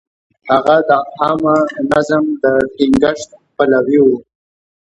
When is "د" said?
0.89-0.91, 2.43-2.45